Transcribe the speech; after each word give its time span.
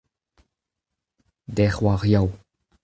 dec'h 1.55 1.79
e 1.81 1.83
oa 1.85 1.91
ar 1.95 2.03
Yaou. 2.11 2.29